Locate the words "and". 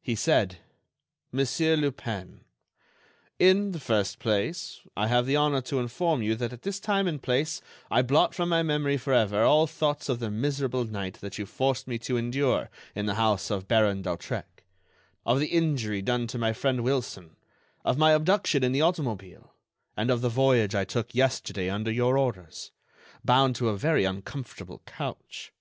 7.08-7.20, 19.96-20.12